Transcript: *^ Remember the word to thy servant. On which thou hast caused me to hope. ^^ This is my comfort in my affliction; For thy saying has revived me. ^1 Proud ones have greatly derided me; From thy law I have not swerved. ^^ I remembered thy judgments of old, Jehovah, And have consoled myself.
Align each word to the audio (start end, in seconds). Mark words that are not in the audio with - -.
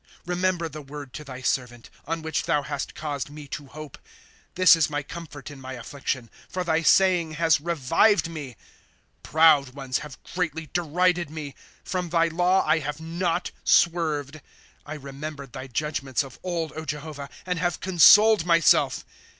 *^ 0.01 0.03
Remember 0.25 0.67
the 0.67 0.81
word 0.81 1.13
to 1.13 1.23
thy 1.23 1.43
servant. 1.43 1.91
On 2.07 2.23
which 2.23 2.45
thou 2.45 2.63
hast 2.63 2.95
caused 2.95 3.29
me 3.29 3.47
to 3.49 3.67
hope. 3.67 3.97
^^ 3.97 3.99
This 4.55 4.75
is 4.75 4.89
my 4.89 5.03
comfort 5.03 5.51
in 5.51 5.61
my 5.61 5.73
affliction; 5.73 6.31
For 6.49 6.63
thy 6.63 6.81
saying 6.81 7.33
has 7.33 7.61
revived 7.61 8.27
me. 8.27 8.55
^1 8.55 8.55
Proud 9.21 9.69
ones 9.75 9.99
have 9.99 10.17
greatly 10.33 10.71
derided 10.73 11.29
me; 11.29 11.53
From 11.83 12.09
thy 12.09 12.29
law 12.29 12.65
I 12.65 12.79
have 12.79 12.99
not 12.99 13.51
swerved. 13.63 14.33
^^ 14.33 14.41
I 14.87 14.95
remembered 14.95 15.53
thy 15.53 15.67
judgments 15.67 16.23
of 16.23 16.39
old, 16.41 16.73
Jehovah, 16.87 17.29
And 17.45 17.59
have 17.59 17.79
consoled 17.79 18.43
myself. 18.43 19.05